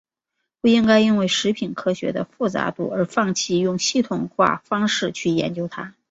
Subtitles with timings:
[0.61, 5.93] 不应该因为食品科学的复杂度而放弃用系统化方式去研究它。